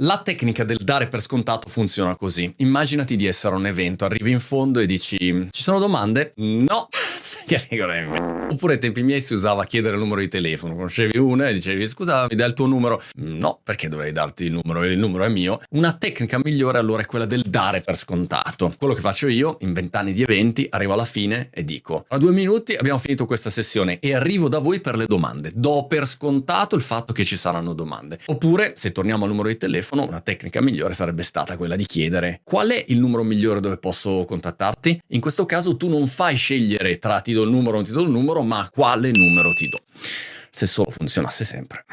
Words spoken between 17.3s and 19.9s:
dare per scontato. Quello che faccio io in